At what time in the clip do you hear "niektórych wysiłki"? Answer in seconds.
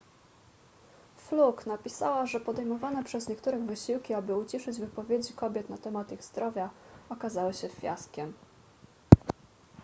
3.29-4.13